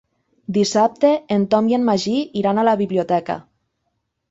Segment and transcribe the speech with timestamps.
[0.55, 3.39] Dissabte en Tom i en Magí iran a la biblioteca.